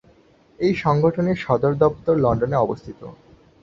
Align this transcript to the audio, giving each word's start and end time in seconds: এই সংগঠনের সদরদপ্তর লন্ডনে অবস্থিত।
এই 0.59 0.73
সংগঠনের 0.75 1.37
সদরদপ্তর 1.37 2.15
লন্ডনে 2.17 2.57
অবস্থিত। 2.57 3.01